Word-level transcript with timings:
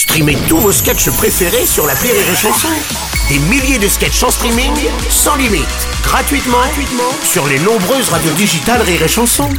Streamez 0.00 0.38
tous 0.48 0.56
vos 0.56 0.72
sketchs 0.72 1.10
préférés 1.10 1.66
sur 1.66 1.86
la 1.86 1.92
Rire 1.92 2.14
et 2.14 2.34
Chanson. 2.34 2.68
Des 3.28 3.38
milliers 3.50 3.78
de 3.78 3.86
sketchs 3.86 4.22
en 4.22 4.30
streaming, 4.30 4.72
sans 5.10 5.36
limite, 5.36 5.66
gratuitement, 6.02 6.56
gratuitement 6.56 7.12
sur 7.22 7.46
les 7.46 7.58
nombreuses 7.58 8.08
radios 8.08 8.32
digitales 8.32 8.80
Rire 8.80 9.02
et 9.02 9.08
Chanson. 9.08 9.50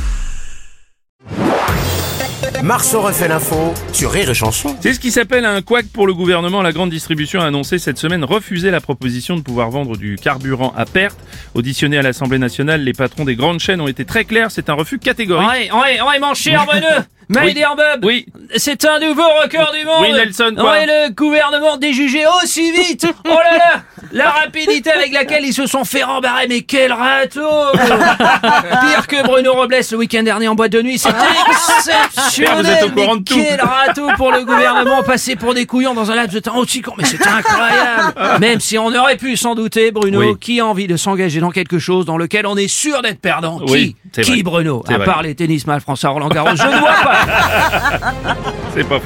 Marceau 2.63 3.01
refait 3.01 3.27
l'info 3.27 3.75
sur 3.93 4.11
Rire 4.11 4.31
et 4.31 4.33
Chanson. 4.33 4.75
C'est 4.81 4.93
ce 4.95 4.99
qui 4.99 5.11
s'appelle 5.11 5.45
un 5.45 5.61
couac 5.61 5.85
pour 5.93 6.07
le 6.07 6.15
gouvernement. 6.15 6.63
La 6.63 6.71
grande 6.71 6.89
distribution 6.89 7.39
a 7.39 7.45
annoncé 7.45 7.77
cette 7.77 7.99
semaine 7.99 8.23
refuser 8.23 8.71
la 8.71 8.81
proposition 8.81 9.35
de 9.35 9.41
pouvoir 9.41 9.69
vendre 9.69 9.95
du 9.95 10.15
carburant 10.15 10.73
à 10.75 10.85
perte. 10.85 11.19
Auditionnés 11.53 11.99
à 11.99 12.01
l'Assemblée 12.01 12.39
nationale, 12.39 12.81
les 12.83 12.93
patrons 12.93 13.25
des 13.25 13.35
grandes 13.35 13.59
chaînes 13.59 13.79
ont 13.79 13.87
été 13.87 14.05
très 14.05 14.25
clairs. 14.25 14.49
C'est 14.49 14.69
un 14.69 14.73
refus 14.73 14.97
catégorique. 14.97 15.47
Ouais, 15.47 15.71
ouais, 15.71 16.01
ouais, 16.01 16.19
mon 16.19 16.33
cher 16.33 16.65
Bruno 16.67 16.87
My 17.29 17.45
Oui. 17.45 17.63
Bob 17.77 18.03
Oui. 18.03 18.25
C'est 18.57 18.85
un 18.85 18.99
nouveau 18.99 19.23
record 19.43 19.71
du 19.71 19.85
monde. 19.85 20.01
Oui, 20.01 20.11
Nelson, 20.13 20.53
quoi 20.57 20.85
le 20.85 21.09
gouvernement 21.13 21.77
déjugé 21.77 22.23
aussi 22.43 22.71
vite. 22.71 23.07
Oh 23.25 23.29
là 23.29 23.57
là 23.57 23.81
La 24.11 24.29
rapidité 24.29 24.91
avec 24.91 25.13
laquelle 25.13 25.45
ils 25.45 25.53
se 25.53 25.67
sont 25.67 25.85
fait 25.85 26.03
rembarrer, 26.03 26.47
mais 26.47 26.61
quel 26.61 26.91
râteau. 26.91 27.47
Pire 27.73 29.07
que 29.07 29.23
Bruno 29.23 29.53
Robles 29.53 29.75
le 29.91 29.97
week-end 29.97 30.23
dernier 30.23 30.47
en 30.47 30.55
boîte 30.55 30.71
de 30.73 30.81
nuit, 30.81 30.97
c'était 30.97 31.15
exceptionnel. 31.49 32.63
Vous 32.63 32.69
êtes 32.69 32.83
au 32.83 32.89
courant 32.91 33.13
mais 33.15 33.19
de 33.19 33.23
tout. 33.23 33.35
Quel 33.35 33.61
râteau 33.61 34.07
pour 34.17 34.31
le 34.31 34.43
gouvernement 34.43 35.03
passé 35.03 35.35
pour 35.35 35.53
des 35.53 35.65
couillons 35.65 35.93
dans 35.93 36.11
un 36.11 36.15
laps 36.15 36.33
de 36.33 36.39
temps 36.39 36.57
aussi 36.57 36.81
court, 36.81 36.95
mais 36.97 37.05
c'était 37.05 37.27
incroyable. 37.27 38.39
Même 38.39 38.59
si 38.59 38.77
on 38.77 38.87
aurait 38.93 39.17
pu 39.17 39.37
s'en 39.37 39.55
douter, 39.55 39.91
Bruno, 39.91 40.19
Oui. 40.19 40.35
qui 40.39 40.59
a 40.59 40.65
envie 40.65 40.87
de 40.87 40.97
s'engager 40.97 41.39
dans 41.39 41.51
quelque 41.51 41.79
chose 41.79 42.05
dans 42.05 42.17
lequel 42.17 42.45
on 42.45 42.57
est 42.57 42.67
sûr 42.67 43.01
d'être 43.01 43.21
perdant? 43.21 43.59
Oui, 43.67 43.89
Qui? 43.91 43.95
C'est 44.10 44.10
Qui, 44.13 44.21
vrai. 44.33 44.43
Bruno 44.43 44.83
À 44.89 44.97
vrai. 44.97 45.05
part 45.05 45.21
les 45.21 45.35
tennisman 45.35 45.79
français 45.79 46.07
à 46.07 46.09
Roland 46.09 46.27
Garros, 46.27 46.49
je 46.55 46.63
ne 46.63 46.79
vois 46.79 46.89
pas 47.03 48.35
C'est 48.73 48.83
pas 48.87 48.99
faux. 48.99 49.05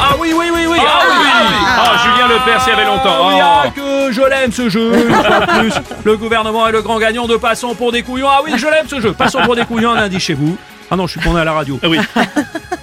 Ah 0.00 0.14
oui, 0.18 0.34
oui, 0.36 0.46
oui, 0.54 0.66
oui 0.68 0.78
Ah 0.80 1.00
oui, 1.08 1.26
Ah, 1.76 1.92
Julien 2.04 2.28
Lepers, 2.28 2.68
y 2.68 2.70
avait 2.70 2.84
longtemps. 2.84 3.28
oui, 3.28 3.34
Oh. 3.36 3.42
ah, 3.42 3.70
que 3.74 4.12
je 4.12 4.20
l'aime 4.20 4.52
ce 4.52 4.68
jeu 4.68 4.92
plus. 5.60 5.72
Le 6.04 6.16
gouvernement 6.16 6.66
est 6.68 6.72
le 6.72 6.82
grand 6.82 6.98
gagnant 6.98 7.26
de 7.26 7.36
Passons 7.36 7.74
pour 7.74 7.90
des 7.92 8.02
couillons. 8.02 8.28
Ah 8.30 8.40
oui, 8.44 8.52
je 8.56 8.66
l'aime 8.66 8.88
ce 8.88 9.00
jeu. 9.00 9.12
Passons 9.12 9.40
pour 9.44 9.56
des 9.56 9.64
couillons 9.64 9.92
un 9.92 9.96
lundi 9.96 10.20
chez 10.20 10.34
vous. 10.34 10.56
Ah 10.90 10.96
non, 10.96 11.06
je 11.06 11.18
suis 11.18 11.28
est 11.28 11.40
à 11.40 11.44
la 11.44 11.52
radio. 11.52 11.78
Ah 11.82 11.88
oui, 11.88 11.98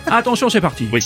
Attention, 0.09 0.49
c'est 0.49 0.61
parti. 0.61 0.89
oui. 0.91 1.05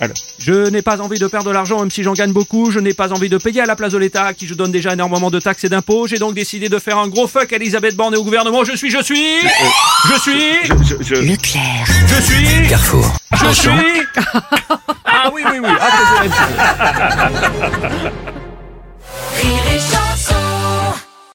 Alors, 0.00 0.16
Je 0.38 0.68
n'ai 0.68 0.82
pas 0.82 1.00
envie 1.00 1.18
de 1.18 1.26
perdre 1.26 1.46
de 1.48 1.52
l'argent, 1.52 1.80
même 1.80 1.90
si 1.90 2.02
j'en 2.02 2.12
gagne 2.12 2.32
beaucoup. 2.32 2.70
Je 2.70 2.80
n'ai 2.80 2.92
pas 2.94 3.12
envie 3.12 3.28
de 3.28 3.38
payer 3.38 3.62
à 3.62 3.66
la 3.66 3.76
place 3.76 3.92
de 3.92 3.98
l'État, 3.98 4.24
à 4.26 4.34
qui 4.34 4.46
je 4.46 4.54
donne 4.54 4.70
déjà 4.70 4.92
énormément 4.92 5.30
de 5.30 5.40
taxes 5.40 5.64
et 5.64 5.68
d'impôts. 5.68 6.06
J'ai 6.06 6.18
donc 6.18 6.34
décidé 6.34 6.68
de 6.68 6.78
faire 6.78 6.98
un 6.98 7.08
gros 7.08 7.26
fuck 7.26 7.52
à 7.52 7.56
Elisabeth 7.56 7.96
Borne 7.96 8.14
et 8.14 8.16
au 8.16 8.24
gouvernement. 8.24 8.64
Je 8.64 8.76
suis, 8.76 8.90
je 8.90 9.02
suis, 9.02 9.40
je 10.08 10.20
suis, 10.20 10.42
je, 10.64 10.94
je... 11.00 11.14
Leclerc. 11.14 11.86
je 12.08 12.22
suis, 12.22 12.68
Carrefour. 12.68 13.16
je 13.32 13.52
suis. 13.54 13.70
Ah 15.04 15.30
oui, 15.32 15.42
oui, 15.50 15.58
oui. 15.62 15.68
Ah, 15.80 17.30